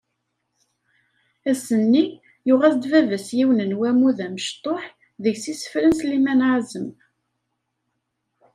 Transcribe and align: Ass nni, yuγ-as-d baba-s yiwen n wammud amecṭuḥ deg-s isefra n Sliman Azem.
Ass 1.49 1.65
nni, 1.81 2.03
yuγ-as-d 2.47 2.83
baba-s 2.91 3.27
yiwen 3.37 3.59
n 3.69 3.71
wammud 3.79 4.17
amecṭuḥ 4.25 4.83
deg-s 5.23 5.45
isefra 5.53 5.83
n 5.89 5.97
Sliman 5.99 6.41
Azem. 6.53 6.89